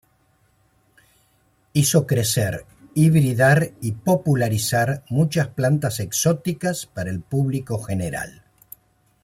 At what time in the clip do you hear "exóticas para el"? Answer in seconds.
5.99-7.21